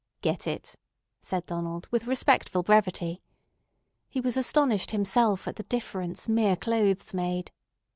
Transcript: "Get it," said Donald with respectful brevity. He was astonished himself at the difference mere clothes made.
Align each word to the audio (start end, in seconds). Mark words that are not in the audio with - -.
"Get 0.21 0.47
it," 0.47 0.75
said 1.21 1.45
Donald 1.45 1.87
with 1.91 2.07
respectful 2.07 2.63
brevity. 2.63 3.21
He 4.09 4.19
was 4.19 4.35
astonished 4.35 4.89
himself 4.89 5.47
at 5.47 5.57
the 5.57 5.61
difference 5.65 6.27
mere 6.27 6.55
clothes 6.55 7.13
made. 7.13 7.51